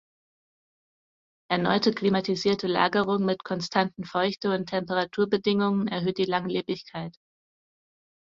[1.51, 7.15] Erneute klimatisierte Lagerung mit konstanten Feuchte- und Temperaturbedingungen erhöht die Langlebigkeit.